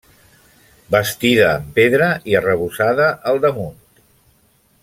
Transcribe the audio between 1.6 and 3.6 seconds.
pedra i arrebossada al